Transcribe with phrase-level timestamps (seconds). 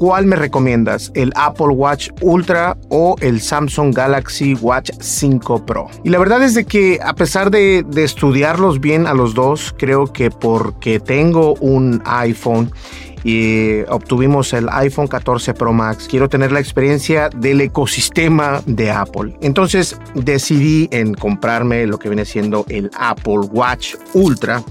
[0.00, 1.12] ¿Cuál me recomiendas?
[1.12, 5.90] ¿El Apple Watch Ultra o el Samsung Galaxy Watch 5 Pro?
[6.04, 9.74] Y la verdad es de que a pesar de, de estudiarlos bien a los dos,
[9.76, 12.72] creo que porque tengo un iPhone
[13.24, 16.08] y obtuvimos el iPhone 14 Pro Max.
[16.08, 19.36] Quiero tener la experiencia del ecosistema de Apple.
[19.42, 24.62] Entonces decidí en comprarme lo que viene siendo el Apple Watch Ultra.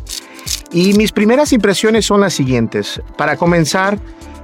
[0.71, 2.99] Y mis primeras impresiones son las siguientes.
[3.15, 3.99] Para comenzar,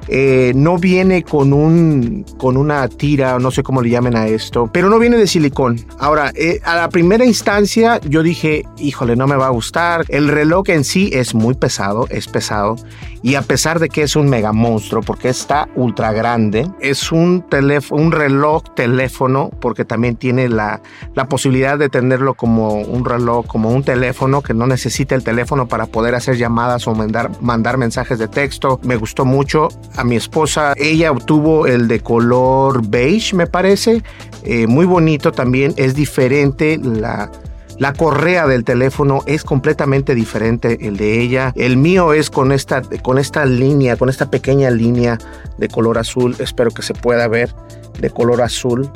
[0.08, 4.70] eh, no viene con, un, con una tira, no sé cómo le llamen a esto,
[4.72, 5.80] pero no viene de silicón.
[6.00, 10.06] Ahora, eh, a la primera instancia yo dije, híjole, no me va a gustar.
[10.10, 12.76] El reloj en sí es muy pesado, es pesado.
[13.22, 17.44] Y a pesar de que es un mega monstruo, porque está ultra grande, es un,
[17.90, 20.82] un reloj teléfono, porque también tiene la,
[21.16, 25.68] la posibilidad de tenerlo como un reloj, como un teléfono, que no necesita el teléfono
[25.68, 28.80] para poder hacer llamadas o mandar, mandar mensajes de texto.
[28.84, 30.74] Me gustó mucho a mi esposa.
[30.78, 34.04] Ella obtuvo el de color beige, me parece.
[34.44, 35.74] Eh, muy bonito también.
[35.78, 37.32] Es diferente la...
[37.78, 41.52] La correa del teléfono es completamente diferente el de ella.
[41.58, 45.18] El mío es con esta, con esta línea, con esta pequeña línea
[45.58, 46.38] de color azul.
[46.40, 47.54] Espero que se pueda ver
[48.00, 48.90] de color azul.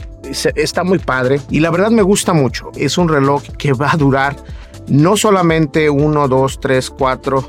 [0.55, 2.71] Está muy padre y la verdad me gusta mucho.
[2.77, 4.37] Es un reloj que va a durar
[4.87, 7.45] no solamente uno, dos, tres, cuatro,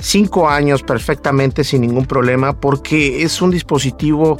[0.00, 4.38] cinco años perfectamente sin ningún problema porque es un dispositivo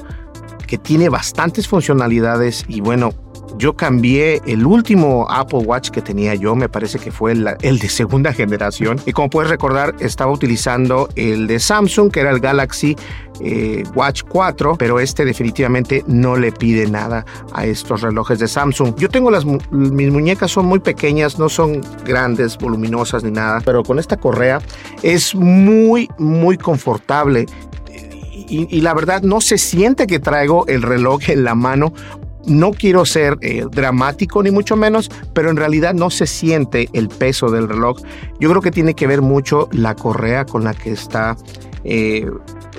[0.70, 3.12] que tiene bastantes funcionalidades y bueno,
[3.58, 7.44] yo cambié el último Apple Watch que tenía yo, me parece que fue el,
[7.78, 9.00] de segunda generación.
[9.04, 12.94] Y como puedes recordar, estaba utilizando el de Samsung, que era el Galaxy
[13.40, 18.94] eh, Watch 4, pero este definitivamente no le pide nada a estos relojes de Samsung.
[18.96, 23.82] Yo tengo las, mis muñecas son muy pequeñas, no son grandes, voluminosas ni nada, pero
[23.82, 24.60] con esta correa
[25.02, 27.46] es muy, muy confortable.
[28.50, 31.92] Y, la verdad no se siente que traigo el reloj en la mano
[32.46, 37.08] no quiero ser eh, dramático ni mucho menos, pero en realidad no se siente el
[37.08, 38.00] peso del reloj.
[38.40, 41.36] Yo creo que tiene que ver mucho la correa con la que está
[41.84, 42.26] eh,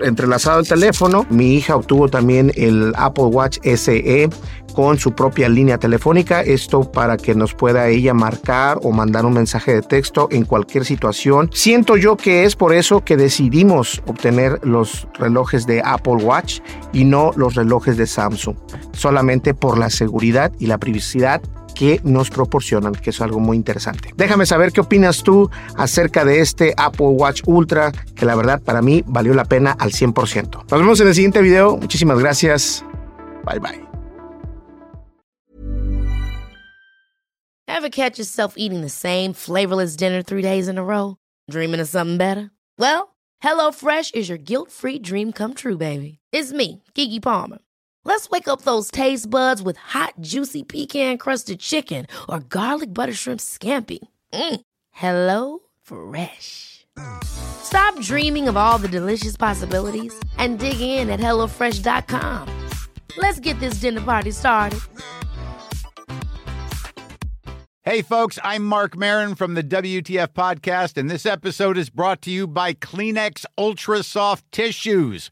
[0.03, 1.25] entrelazado el teléfono.
[1.29, 4.29] Mi hija obtuvo también el Apple Watch SE
[4.74, 6.41] con su propia línea telefónica.
[6.41, 10.85] Esto para que nos pueda ella marcar o mandar un mensaje de texto en cualquier
[10.85, 11.50] situación.
[11.53, 16.59] Siento yo que es por eso que decidimos obtener los relojes de Apple Watch
[16.94, 18.56] y no los relojes de Samsung.
[18.94, 21.41] Solamente por la seguridad y la privacidad
[21.81, 24.13] que nos proporcionan, que es algo muy interesante.
[24.15, 28.83] Déjame saber qué opinas tú acerca de este Apple Watch Ultra, que la verdad para
[28.83, 30.65] mí valió la pena al 100%.
[30.69, 31.77] Nos vemos en el siguiente video.
[31.77, 32.85] Muchísimas gracias.
[33.47, 33.81] Bye bye.
[37.67, 41.16] Ever catch yourself eating the same flavorless dinner three days in a row?
[41.49, 42.51] Dreaming of something better?
[42.77, 46.19] Well, HelloFresh is your guilt-free dream come true, baby.
[46.31, 47.57] It's me, Kiki Palmer.
[48.03, 53.13] Let's wake up those taste buds with hot, juicy pecan crusted chicken or garlic butter
[53.13, 53.99] shrimp scampi.
[54.33, 54.61] Mm.
[54.91, 56.87] Hello Fresh.
[57.23, 62.69] Stop dreaming of all the delicious possibilities and dig in at HelloFresh.com.
[63.17, 64.79] Let's get this dinner party started.
[67.83, 72.31] Hey, folks, I'm Mark Marin from the WTF Podcast, and this episode is brought to
[72.31, 75.31] you by Kleenex Ultra Soft Tissues